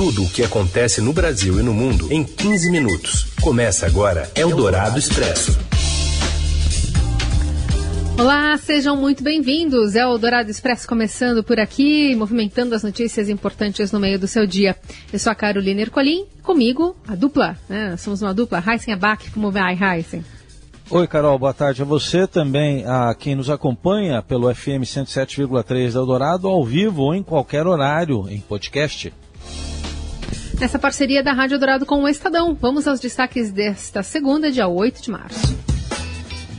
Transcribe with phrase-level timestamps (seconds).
[0.00, 3.26] Tudo o que acontece no Brasil e no mundo em 15 minutos.
[3.42, 5.58] Começa agora Eldorado Expresso.
[8.18, 9.94] Olá, sejam muito bem-vindos.
[9.96, 14.46] É o Dourado Expresso começando por aqui, movimentando as notícias importantes no meio do seu
[14.46, 14.74] dia.
[15.12, 17.94] Eu sou a Carolina Ercolim, comigo, a dupla, né?
[17.98, 20.24] Somos uma dupla, Heisen Abac, como vai, Heisen?
[20.88, 26.00] Oi, Carol, boa tarde a você também, a quem nos acompanha pelo FM 107,3 da
[26.00, 29.12] Eldorado, ao vivo ou em qualquer horário, em podcast.
[30.60, 35.00] Nessa parceria da Rádio Dourado com o Estadão, vamos aos destaques desta segunda, dia 8
[35.00, 35.58] de março.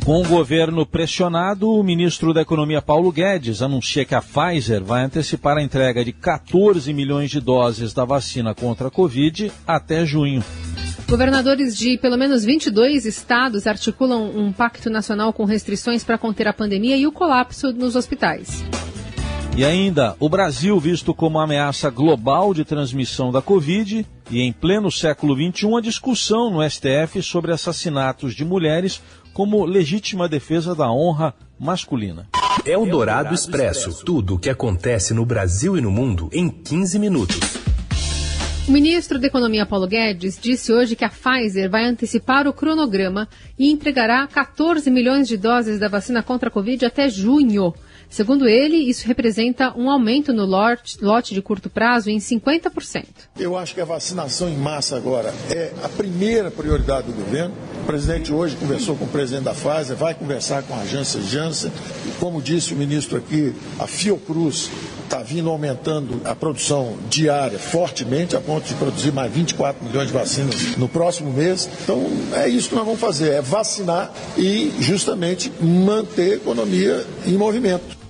[0.04, 5.04] Com o governo pressionado, o ministro da Economia Paulo Guedes anuncia que a Pfizer vai
[5.04, 10.44] antecipar a entrega de 14 milhões de doses da vacina contra a Covid até junho.
[11.08, 16.54] Governadores de pelo menos 22 estados articulam um pacto nacional com restrições para conter a
[16.54, 18.64] pandemia e o colapso nos hospitais.
[19.56, 24.90] E ainda, o Brasil visto como ameaça global de transmissão da Covid e em pleno
[24.90, 29.02] século XXI a discussão no STF sobre assassinatos de mulheres
[29.34, 32.28] como legítima defesa da honra masculina.
[32.66, 34.06] É o Dourado Expresso.
[34.06, 37.40] Tudo o que acontece no Brasil e no mundo em 15 minutos.
[38.68, 43.28] O ministro da Economia Paulo Guedes disse hoje que a Pfizer vai antecipar o cronograma
[43.60, 47.74] e entregará 14 milhões de doses da vacina contra a Covid até junho.
[48.12, 53.06] Segundo ele, isso representa um aumento no lote, de curto prazo em 50%.
[53.40, 57.56] Eu acho que a vacinação em massa agora é a primeira prioridade do governo.
[57.82, 61.72] O presidente hoje conversou com o presidente da Pfizer, vai conversar com a agência Janssen.
[62.20, 64.70] Como disse o ministro aqui, a Fiocruz
[65.06, 70.14] está vindo aumentando a produção diária fortemente, a ponto de produzir mais 24 milhões de
[70.14, 71.70] vacinas no próximo mês.
[71.84, 77.38] Então, é isso que nós vamos fazer, é vacinar e justamente manter a economia em
[77.38, 78.01] movimento.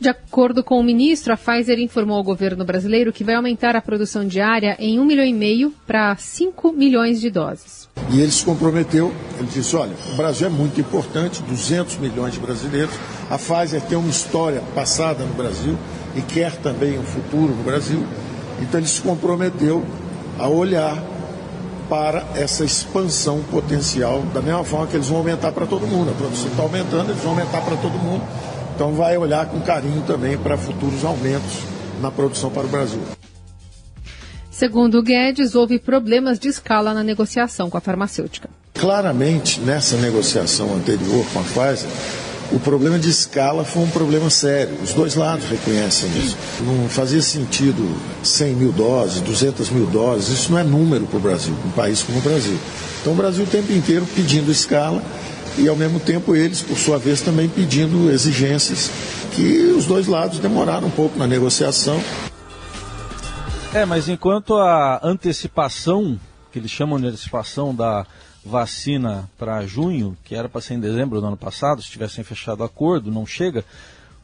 [0.00, 3.82] De acordo com o ministro, a Pfizer informou ao governo brasileiro que vai aumentar a
[3.82, 7.88] produção diária em 1 milhão e meio para 5 milhões de doses.
[8.08, 12.38] E ele se comprometeu, ele disse, olha, o Brasil é muito importante, 200 milhões de
[12.38, 12.94] brasileiros,
[13.28, 15.76] a Pfizer tem uma história passada no Brasil
[16.14, 18.06] e quer também um futuro no Brasil,
[18.62, 19.84] então ele se comprometeu
[20.38, 21.02] a olhar
[21.88, 26.14] para essa expansão potencial, da mesma forma que eles vão aumentar para todo mundo, a
[26.14, 28.22] produção está aumentando, eles vão aumentar para todo mundo,
[28.78, 31.64] então vai olhar com carinho também para futuros aumentos
[32.00, 33.00] na produção para o Brasil.
[34.52, 38.48] Segundo Guedes, houve problemas de escala na negociação com a farmacêutica.
[38.74, 41.90] Claramente, nessa negociação anterior com a Pfizer,
[42.52, 44.76] o problema de escala foi um problema sério.
[44.80, 46.36] Os dois lados reconhecem isso.
[46.60, 47.84] Não fazia sentido
[48.22, 50.28] 100 mil doses, 200 mil doses.
[50.28, 52.56] Isso não é número para o Brasil, um país como o Brasil.
[53.00, 55.02] Então o Brasil o tempo inteiro pedindo escala
[55.58, 58.90] e ao mesmo tempo eles, por sua vez, também pedindo exigências
[59.34, 62.00] que os dois lados demoraram um pouco na negociação.
[63.74, 66.18] É, mas enquanto a antecipação,
[66.50, 68.06] que eles chamam de antecipação da
[68.44, 72.64] vacina para junho, que era para ser em dezembro do ano passado, se tivessem fechado
[72.64, 73.64] acordo, não chega.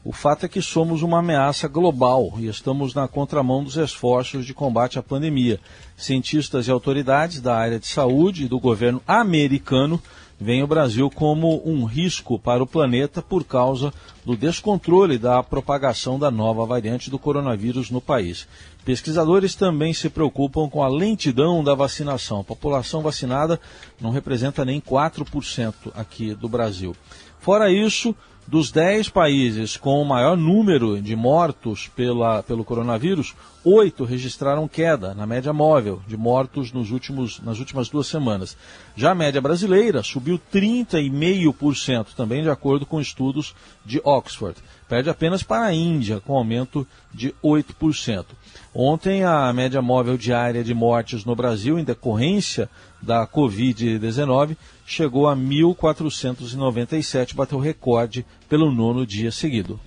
[0.03, 4.53] O fato é que somos uma ameaça global e estamos na contramão dos esforços de
[4.53, 5.59] combate à pandemia.
[5.97, 10.01] Cientistas e autoridades da área de saúde e do governo americano
[10.39, 13.93] veem o Brasil como um risco para o planeta por causa
[14.25, 18.47] do descontrole da propagação da nova variante do coronavírus no país.
[18.83, 22.41] Pesquisadores também se preocupam com a lentidão da vacinação.
[22.41, 23.59] A população vacinada
[23.99, 26.95] não representa nem 4% aqui do Brasil.
[27.45, 28.15] Fora isso,
[28.47, 35.13] dos 10 países com o maior número de mortos pela, pelo coronavírus, oito registraram queda
[35.13, 38.57] na média móvel de mortos nos últimos, nas últimas duas semanas.
[38.95, 43.53] Já a média brasileira subiu 30,5%, também de acordo com estudos
[43.85, 44.57] de Oxford.
[44.87, 48.25] Perde apenas para a Índia, com aumento de 8%.
[48.73, 52.69] Ontem, a média móvel diária de mortes no Brasil, em decorrência
[53.01, 59.79] da Covid-19, chegou a 1.497, bateu recorde pelo nono dia seguido.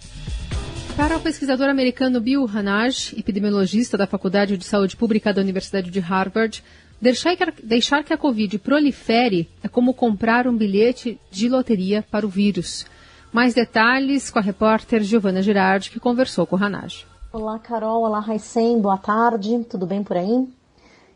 [0.96, 6.00] Para o pesquisador americano Bill Hanaj, epidemiologista da Faculdade de Saúde Pública da Universidade de
[6.00, 6.60] Harvard,
[7.00, 12.84] deixar que, a Covid prolifere é como comprar um bilhete de loteria para o vírus.
[13.32, 17.06] Mais detalhes com a repórter Giovana Girardi, que conversou com o Hanaj.
[17.30, 18.02] Olá, Carol.
[18.02, 18.80] Olá, Raicem.
[18.80, 19.64] Boa tarde.
[19.68, 20.48] Tudo bem por aí?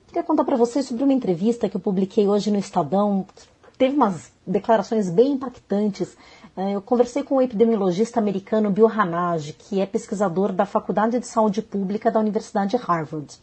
[0.09, 3.27] Queria contar para vocês sobre uma entrevista que eu publiquei hoje no Estadão.
[3.79, 6.15] Teve umas declarações bem impactantes.
[6.55, 11.27] É, eu conversei com o epidemiologista americano Bill Hanaj, que é pesquisador da Faculdade de
[11.27, 13.39] Saúde Pública da Universidade de Harvard.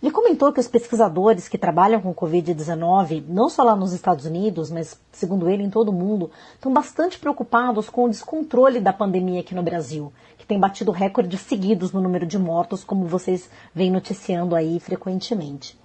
[0.00, 4.70] Ele comentou que os pesquisadores que trabalham com Covid-19, não só lá nos Estados Unidos,
[4.70, 9.40] mas segundo ele em todo o mundo, estão bastante preocupados com o descontrole da pandemia
[9.40, 13.90] aqui no Brasil, que tem batido recordes seguidos no número de mortos, como vocês vêm
[13.90, 15.76] noticiando aí frequentemente.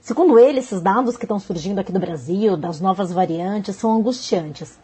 [0.00, 4.78] Segundo ele, esses dados que estão surgindo aqui do Brasil, das novas variantes, são angustiantes.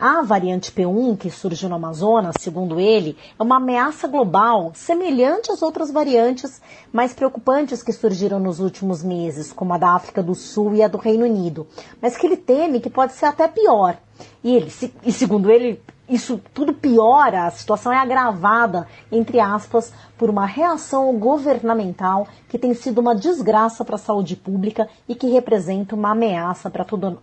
[0.00, 5.60] A variante P1, que surgiu no Amazonas, segundo ele, é uma ameaça global semelhante às
[5.60, 6.62] outras variantes
[6.92, 10.88] mais preocupantes que surgiram nos últimos meses, como a da África do Sul e a
[10.88, 11.66] do Reino Unido,
[12.00, 13.98] mas que ele teme que pode ser até pior.
[14.44, 14.72] E, ele,
[15.02, 21.18] e segundo ele, isso tudo piora, a situação é agravada, entre aspas, por uma reação
[21.18, 26.70] governamental que tem sido uma desgraça para a saúde pública e que representa uma ameaça
[26.70, 27.18] para todo,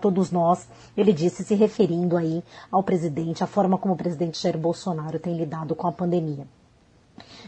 [0.00, 0.66] todos nós.
[0.96, 2.42] Ele disse, se referindo aí
[2.72, 6.46] ao presidente, a forma como o presidente Jair Bolsonaro tem lidado com a pandemia.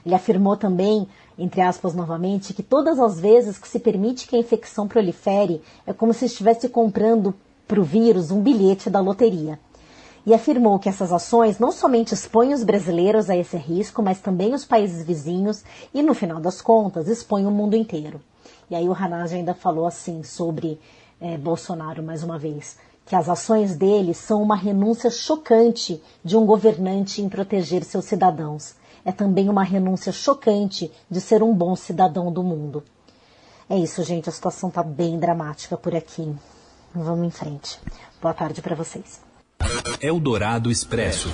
[0.04, 1.08] Ele afirmou também,
[1.38, 5.92] entre aspas novamente, que todas as vezes que se permite que a infecção prolifere, é
[5.94, 7.34] como se estivesse comprando
[7.66, 9.58] para o vírus um bilhete da loteria
[10.24, 14.54] e afirmou que essas ações não somente expõem os brasileiros a esse risco, mas também
[14.54, 18.20] os países vizinhos e, no final das contas, expõem o mundo inteiro.
[18.70, 20.80] E aí o Hanaj ainda falou assim sobre
[21.20, 26.46] é, Bolsonaro, mais uma vez, que as ações dele são uma renúncia chocante de um
[26.46, 28.74] governante em proteger seus cidadãos.
[29.04, 32.84] É também uma renúncia chocante de ser um bom cidadão do mundo.
[33.68, 34.28] É isso, gente.
[34.28, 36.32] A situação está bem dramática por aqui.
[36.94, 37.80] Vamos em frente.
[38.20, 39.31] Boa tarde para vocês.
[40.00, 41.30] Eldorado Expresso.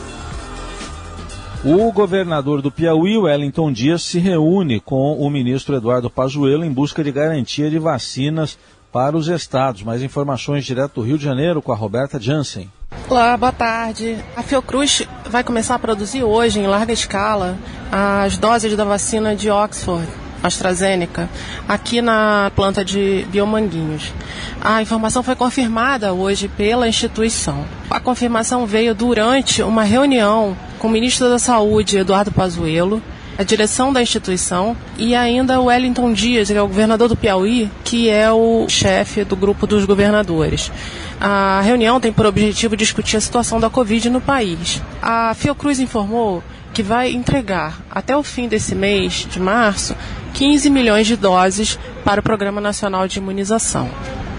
[1.64, 7.02] O governador do Piauí, Wellington Dias, se reúne com o ministro Eduardo Pazuello em busca
[7.02, 8.56] de garantia de vacinas
[8.92, 9.82] para os estados.
[9.82, 12.70] Mais informações direto do Rio de Janeiro com a Roberta Jansen.
[13.08, 14.16] Olá, boa tarde.
[14.36, 17.58] A Fiocruz vai começar a produzir hoje, em larga escala,
[17.90, 20.06] as doses da vacina de Oxford
[20.42, 21.28] AstraZeneca,
[21.66, 24.12] aqui na planta de Biomanguinhos.
[24.60, 27.64] A informação foi confirmada hoje pela instituição.
[27.90, 33.02] A confirmação veio durante uma reunião com o ministro da Saúde, Eduardo Pazuello,
[33.38, 37.70] a direção da instituição e ainda o Wellington Dias, que é o governador do Piauí,
[37.84, 40.72] que é o chefe do grupo dos governadores.
[41.20, 44.82] A reunião tem por objetivo discutir a situação da Covid no país.
[45.00, 46.42] A Fiocruz informou
[46.78, 49.96] que vai entregar até o fim desse mês de março
[50.34, 53.90] 15 milhões de doses para o Programa Nacional de Imunização.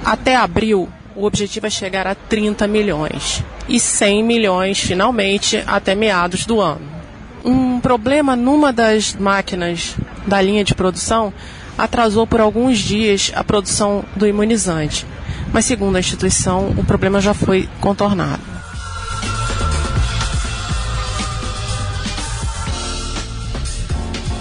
[0.05, 0.87] Até abril,
[1.17, 6.87] o objetivo é chegar a 30 milhões e 100 milhões finalmente até meados do ano.
[7.43, 11.33] Um problema numa das máquinas da linha de produção
[11.77, 15.05] atrasou por alguns dias a produção do imunizante,
[15.51, 18.48] mas segundo a instituição, o problema já foi contornado.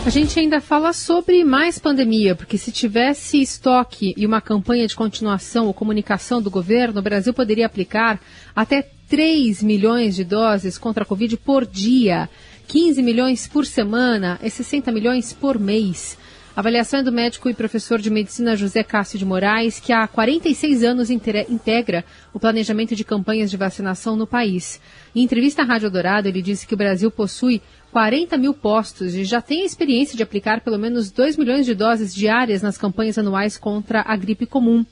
[0.08, 4.96] A gente ainda fala sobre mais pandemia, porque se tivesse estoque e uma campanha de
[4.96, 8.18] continuação ou comunicação do governo, o Brasil poderia aplicar
[8.56, 12.26] até 3 milhões de doses contra a Covid por dia,
[12.68, 16.16] 15 milhões por semana e 60 milhões por mês.
[16.58, 20.82] Avaliação é do médico e professor de medicina José Cássio de Moraes, que há 46
[20.82, 24.80] anos integra o planejamento de campanhas de vacinação no país.
[25.14, 27.62] Em entrevista à Rádio Dourado, ele disse que o Brasil possui
[27.92, 31.76] 40 mil postos e já tem a experiência de aplicar pelo menos 2 milhões de
[31.76, 34.84] doses diárias nas campanhas anuais contra a gripe comum.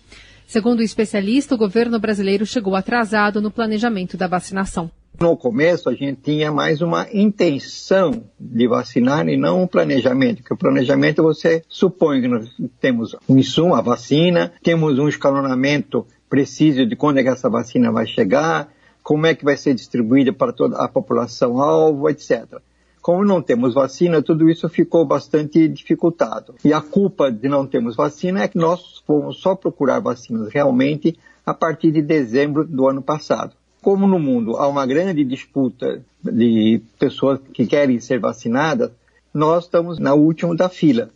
[0.46, 4.88] Segundo o especialista, o governo brasileiro chegou atrasado no planejamento da vacinação.
[5.18, 10.52] No começo, a gente tinha mais uma intenção de vacinar e não um planejamento, porque
[10.52, 12.46] o planejamento você supõe que nós
[12.78, 17.90] temos um insumo, a vacina, temos um escalonamento preciso de quando é que essa vacina
[17.90, 18.68] vai chegar,
[19.02, 22.60] como é que vai ser distribuída para toda a população alvo, etc.
[23.00, 26.56] Como não temos vacina, tudo isso ficou bastante dificultado.
[26.62, 31.18] E a culpa de não termos vacina é que nós fomos só procurar vacinas realmente
[31.46, 33.54] a partir de dezembro do ano passado.
[33.86, 38.90] Como no mundo há uma grande disputa de pessoas que querem ser vacinadas,
[39.32, 41.10] nós estamos na última da fila.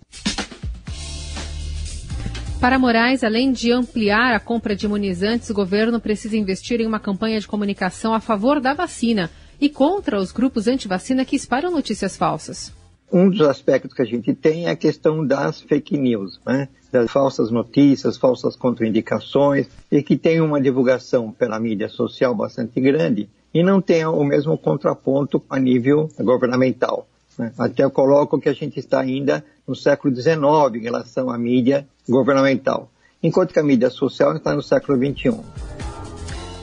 [2.60, 7.00] Para Moraes, além de ampliar a compra de imunizantes, o governo precisa investir em uma
[7.00, 9.28] campanha de comunicação a favor da vacina
[9.60, 12.72] e contra os grupos anti-vacina que espalham notícias falsas.
[13.12, 16.68] Um dos aspectos que a gente tem é a questão das fake news, né?
[16.92, 23.28] das falsas notícias, falsas contraindicações, e que tem uma divulgação pela mídia social bastante grande
[23.52, 27.06] e não tem o mesmo contraponto a nível governamental.
[27.36, 27.52] Né?
[27.58, 30.38] Até eu coloco que a gente está ainda no século XIX
[30.74, 32.90] em relação à mídia governamental,
[33.22, 35.30] enquanto que a mídia social está no século XXI.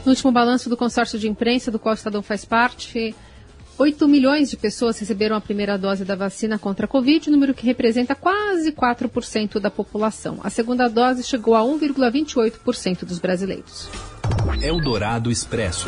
[0.05, 3.13] No último balanço do consórcio de imprensa, do qual o Estadão faz parte,
[3.79, 7.65] 8 milhões de pessoas receberam a primeira dose da vacina contra a Covid, número que
[7.65, 10.39] representa quase 4% da população.
[10.43, 13.87] A segunda dose chegou a 1,28% dos brasileiros.
[14.61, 15.87] Eldorado Expresso.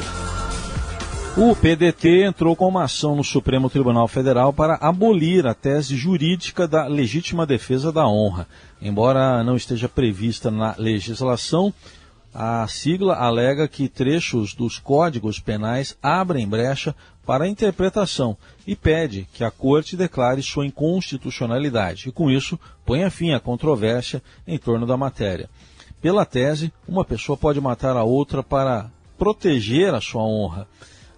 [1.36, 6.67] O PDT entrou com uma ação no Supremo Tribunal Federal para abolir a tese jurídica
[6.67, 8.48] da legítima defesa da honra.
[8.81, 11.74] Embora não esteja prevista na legislação,
[12.34, 16.96] a sigla alega que trechos dos códigos penais abrem brecha
[17.26, 23.10] para a interpretação e pede que a Corte declare sua inconstitucionalidade e, com isso, ponha
[23.10, 25.50] fim à controvérsia em torno da matéria.
[26.02, 30.68] Pela tese, uma pessoa pode matar a outra para proteger a sua honra.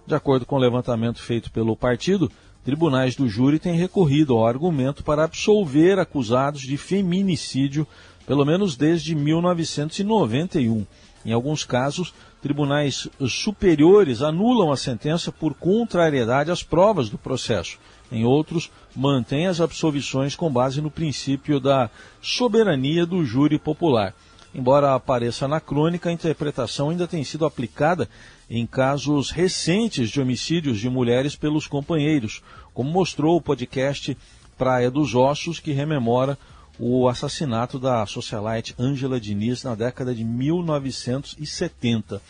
[0.06, 2.30] De acordo com o levantamento feito pelo partido,
[2.64, 7.86] tribunais do júri têm recorrido ao argumento para absolver acusados de feminicídio,
[8.32, 10.86] pelo menos desde 1991.
[11.22, 17.78] Em alguns casos, tribunais superiores anulam a sentença por contrariedade às provas do processo.
[18.10, 21.90] Em outros, mantêm as absolvições com base no princípio da
[22.22, 24.14] soberania do júri popular.
[24.54, 28.08] Embora apareça anacrônica, a interpretação ainda tem sido aplicada
[28.48, 34.16] em casos recentes de homicídios de mulheres pelos companheiros, como mostrou o podcast
[34.56, 36.38] Praia dos Ossos, que rememora
[36.84, 42.20] o assassinato da socialite Angela Diniz na década de 1970.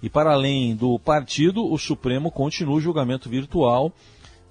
[0.00, 3.92] E para além do partido, o Supremo continua o julgamento virtual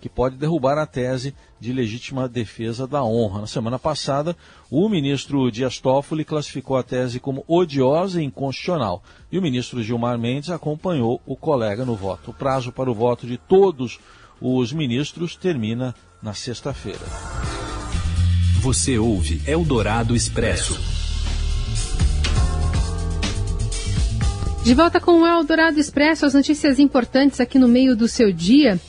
[0.02, 3.40] que pode derrubar a tese de legítima defesa da honra.
[3.40, 4.36] Na semana passada,
[4.70, 9.02] o ministro Dias Toffoli classificou a tese como odiosa e inconstitucional.
[9.32, 12.32] E o ministro Gilmar Mendes acompanhou o colega no voto.
[12.32, 13.98] O prazo para o voto de todos
[14.42, 17.37] os ministros termina na sexta-feira.
[18.62, 20.78] Você ouve Eldorado Expresso.
[24.64, 28.80] De volta com o Eldorado Expresso, as notícias importantes aqui no meio do seu dia.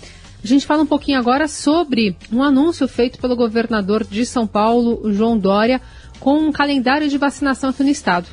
[0.42, 5.12] A gente fala um pouquinho agora sobre um anúncio feito pelo governador de São Paulo,
[5.12, 5.82] João Dória,
[6.18, 8.26] com um calendário de vacinação aqui no estado.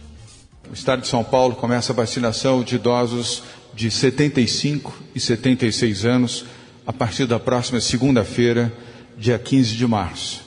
[0.70, 3.44] O estado de São Paulo começa a vacinação de idosos
[3.75, 6.46] de 75 e 76 anos
[6.88, 8.72] a partir da próxima segunda-feira,
[9.18, 10.45] dia 15 de março.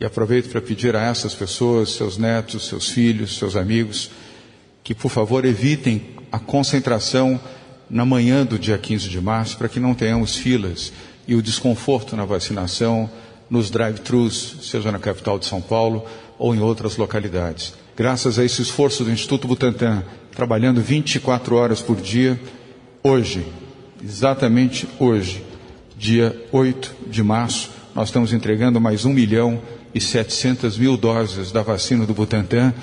[0.00, 4.10] E aproveito para pedir a essas pessoas, seus netos, seus filhos, seus amigos,
[4.82, 7.40] que por favor evitem a concentração
[7.88, 10.92] na manhã do dia 15 de março, para que não tenhamos filas
[11.26, 13.08] e o desconforto na vacinação
[13.48, 16.04] nos drive-thrus, seja na capital de São Paulo
[16.38, 17.74] ou em outras localidades.
[17.96, 20.02] Graças a esse esforço do Instituto Butantan,
[20.34, 22.40] trabalhando 24 horas por dia,
[23.02, 23.46] hoje,
[24.02, 25.44] exatamente hoje,
[25.96, 29.62] dia 8 de março, nós estamos entregando mais 1 milhão
[29.94, 32.74] e 700 mil doses da vacina do Butantan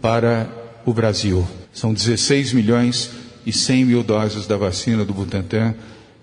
[0.00, 0.48] para
[0.84, 1.46] o Brasil.
[1.72, 3.10] São 16 milhões
[3.44, 5.74] e 100 mil doses da vacina do Butantan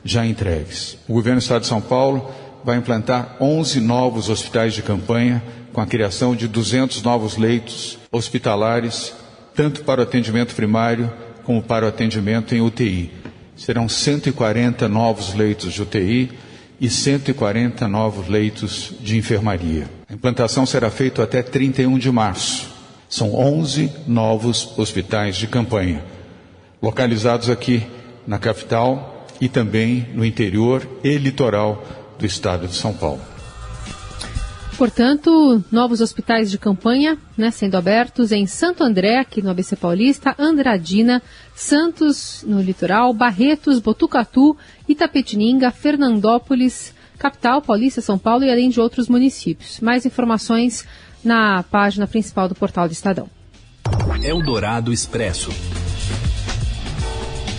[0.03, 0.98] já entregues.
[1.07, 2.29] O governo do Estado de São Paulo
[2.63, 5.43] vai implantar 11 novos hospitais de campanha,
[5.74, 9.13] com a criação de 200 novos leitos hospitalares,
[9.55, 11.12] tanto para o atendimento primário
[11.43, 13.12] como para o atendimento em UTI.
[13.55, 16.31] Serão 140 novos leitos de UTI
[16.81, 19.88] e 140 novos leitos de enfermaria.
[20.09, 22.71] A implantação será feita até 31 de março.
[23.07, 26.03] São 11 novos hospitais de campanha
[26.81, 27.85] localizados aqui
[28.25, 31.85] na capital e também no interior e litoral
[32.17, 33.21] do estado de São Paulo.
[34.81, 40.33] Portanto, novos hospitais de campanha né, sendo abertos em Santo André, aqui no ABC Paulista,
[40.39, 41.21] Andradina,
[41.53, 44.57] Santos, no litoral, Barretos, Botucatu,
[44.89, 49.79] Itapetininga, Fernandópolis, capital, Paulista, São Paulo e além de outros municípios.
[49.81, 50.83] Mais informações
[51.23, 53.29] na página principal do portal do Estadão.
[54.23, 55.51] Eldorado Expresso.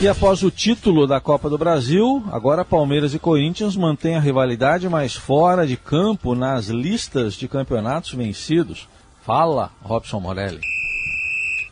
[0.02, 4.88] E após o título da Copa do Brasil, agora Palmeiras e Corinthians mantêm a rivalidade,
[4.88, 8.88] mas fora de campo nas listas de campeonatos vencidos.
[9.24, 10.58] Fala, Robson Morelli.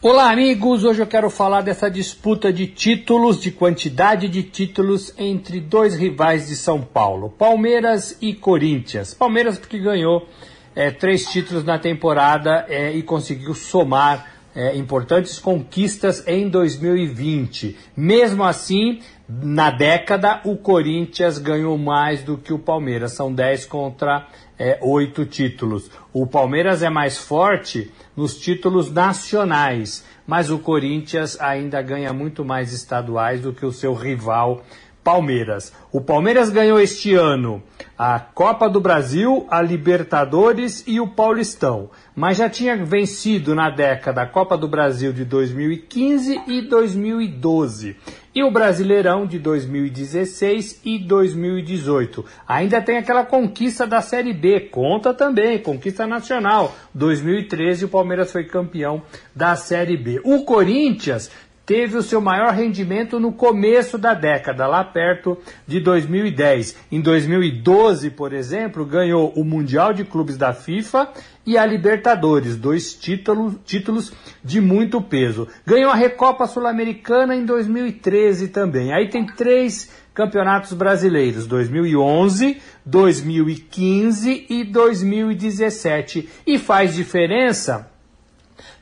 [0.00, 0.84] Olá, amigos!
[0.84, 6.46] Hoje eu quero falar dessa disputa de títulos, de quantidade de títulos entre dois rivais
[6.46, 9.12] de São Paulo, Palmeiras e Corinthians.
[9.12, 10.28] Palmeiras porque ganhou
[10.76, 17.76] é, três títulos na temporada é, e conseguiu somar é, importantes conquistas em 2020.
[17.96, 23.12] Mesmo assim, na década, o Corinthians ganhou mais do que o Palmeiras.
[23.12, 24.26] São 10 contra
[24.58, 25.90] é, 8 títulos.
[26.12, 32.72] O Palmeiras é mais forte nos títulos nacionais, mas o Corinthians ainda ganha muito mais
[32.72, 34.62] estaduais do que o seu rival
[35.02, 35.72] Palmeiras.
[35.92, 37.62] O Palmeiras ganhou este ano
[37.98, 44.22] a Copa do Brasil, a Libertadores e o Paulistão, mas já tinha vencido na década
[44.22, 47.96] a Copa do Brasil de 2015 e 2012
[48.34, 52.24] e o Brasileirão de 2016 e 2018.
[52.46, 56.74] Ainda tem aquela conquista da Série B, conta também, conquista nacional.
[56.94, 59.02] 2013 o Palmeiras foi campeão
[59.34, 60.20] da Série B.
[60.24, 61.30] O Corinthians
[61.70, 66.76] teve o seu maior rendimento no começo da década, lá perto de 2010.
[66.90, 71.12] Em 2012, por exemplo, ganhou o Mundial de Clubes da FIFA
[71.46, 74.12] e a Libertadores, dois títulos, títulos
[74.42, 75.46] de muito peso.
[75.64, 78.92] Ganhou a Recopa Sul-Americana em 2013 também.
[78.92, 86.28] Aí tem três campeonatos brasileiros: 2011, 2015 e 2017.
[86.44, 87.89] E faz diferença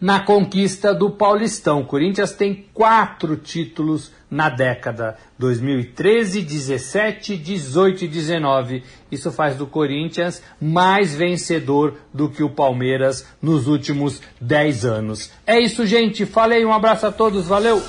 [0.01, 1.81] na conquista do Paulistão.
[1.81, 8.83] O Corinthians tem quatro títulos na década 2013, 17, 18 e 19.
[9.11, 15.31] Isso faz do Corinthians mais vencedor do que o Palmeiras nos últimos 10 anos.
[15.47, 16.27] É isso, gente.
[16.27, 17.83] Falei, um abraço a todos, valeu!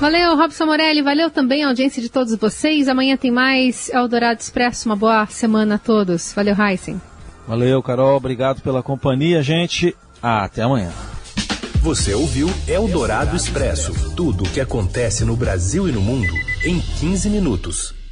[0.00, 1.02] Valeu, Robson Morelli.
[1.02, 2.88] Valeu também a audiência de todos vocês.
[2.88, 4.88] Amanhã tem mais Eldorado Expresso.
[4.88, 6.32] Uma boa semana a todos.
[6.34, 7.00] Valeu, Heisen.
[7.46, 8.16] Valeu, Carol.
[8.16, 9.94] Obrigado pela companhia, gente.
[10.22, 10.90] Ah, até amanhã.
[11.82, 16.32] Você ouviu Eldorado Expresso tudo o que acontece no Brasil e no mundo
[16.64, 18.03] em 15 minutos.